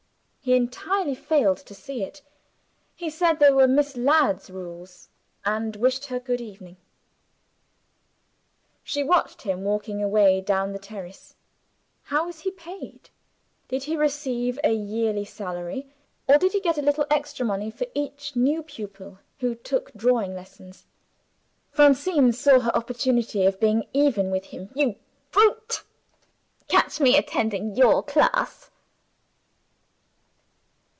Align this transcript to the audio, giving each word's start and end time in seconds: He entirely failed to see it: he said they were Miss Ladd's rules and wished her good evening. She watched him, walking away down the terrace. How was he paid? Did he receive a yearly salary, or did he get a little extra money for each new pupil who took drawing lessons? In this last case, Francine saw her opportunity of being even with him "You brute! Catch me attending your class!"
He 0.43 0.55
entirely 0.55 1.13
failed 1.13 1.57
to 1.57 1.75
see 1.75 2.03
it: 2.03 2.23
he 2.95 3.11
said 3.11 3.35
they 3.37 3.51
were 3.51 3.67
Miss 3.67 3.95
Ladd's 3.95 4.49
rules 4.49 5.07
and 5.45 5.75
wished 5.75 6.07
her 6.07 6.19
good 6.19 6.41
evening. 6.41 6.77
She 8.83 9.03
watched 9.03 9.43
him, 9.43 9.63
walking 9.63 10.01
away 10.01 10.41
down 10.41 10.73
the 10.73 10.79
terrace. 10.79 11.35
How 12.05 12.25
was 12.25 12.39
he 12.39 12.49
paid? 12.49 13.11
Did 13.67 13.83
he 13.83 13.95
receive 13.95 14.59
a 14.63 14.73
yearly 14.73 15.25
salary, 15.25 15.93
or 16.27 16.39
did 16.39 16.53
he 16.53 16.59
get 16.59 16.79
a 16.79 16.81
little 16.81 17.05
extra 17.11 17.45
money 17.45 17.69
for 17.69 17.85
each 17.93 18.35
new 18.35 18.63
pupil 18.63 19.19
who 19.41 19.53
took 19.53 19.93
drawing 19.93 20.33
lessons? 20.33 20.79
In 20.79 20.81
this 20.81 20.85
last 20.87 21.69
case, 21.97 22.05
Francine 22.05 22.33
saw 22.33 22.59
her 22.61 22.75
opportunity 22.75 23.45
of 23.45 23.59
being 23.59 23.83
even 23.93 24.31
with 24.31 24.45
him 24.45 24.71
"You 24.73 24.95
brute! 25.29 25.83
Catch 26.67 26.99
me 26.99 27.15
attending 27.15 27.75
your 27.75 28.01
class!" 28.01 28.69